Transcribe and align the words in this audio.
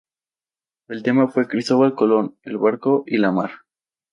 El 0.87 1.03
tema 1.03 1.27
fue:Cristóbal 1.27 1.93
Colón, 1.93 2.35
el 2.41 2.57
barco 2.57 3.03
y 3.05 3.17
la 3.19 3.31
mar. 3.31 3.51